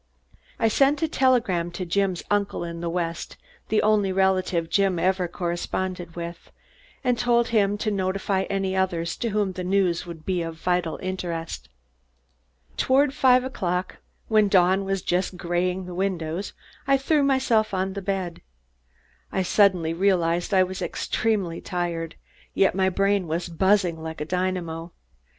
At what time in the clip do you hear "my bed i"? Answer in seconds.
17.93-19.43